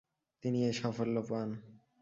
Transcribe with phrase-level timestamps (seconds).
[0.43, 1.49] তিনি এ সাফল্য পান।